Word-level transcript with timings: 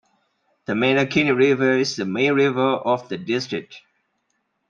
The 0.65 0.73
Mandakini 0.73 1.31
River 1.37 1.77
is 1.77 1.95
the 1.95 2.05
main 2.05 2.33
river 2.33 2.71
of 2.71 3.07
the 3.07 3.19
district. 3.19 3.83